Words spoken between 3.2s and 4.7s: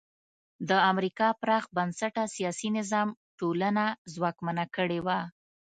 ټولنه ځواکمنه